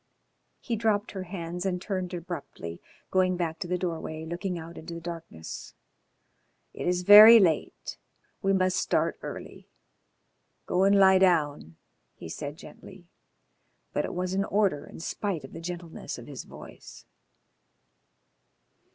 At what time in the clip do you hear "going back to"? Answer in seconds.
3.11-3.67